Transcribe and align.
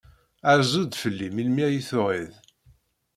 Rzu-d 0.65 0.93
fell-i 1.01 1.29
melmi 1.35 1.61
ay 1.67 1.77
tuɛid. 1.89 2.31